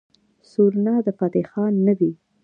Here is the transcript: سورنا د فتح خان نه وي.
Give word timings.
سورنا 0.51 0.95
د 1.05 1.07
فتح 1.19 1.45
خان 1.51 1.73
نه 1.85 1.93
وي. 1.99 2.11